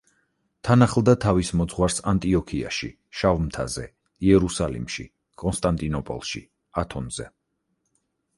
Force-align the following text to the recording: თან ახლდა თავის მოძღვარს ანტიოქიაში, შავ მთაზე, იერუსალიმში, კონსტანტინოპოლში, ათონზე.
თან 0.67 0.83
ახლდა 0.83 1.13
თავის 1.25 1.51
მოძღვარს 1.59 1.99
ანტიოქიაში, 2.11 2.89
შავ 3.19 3.37
მთაზე, 3.43 3.85
იერუსალიმში, 4.31 5.07
კონსტანტინოპოლში, 5.45 6.43
ათონზე. 6.85 7.29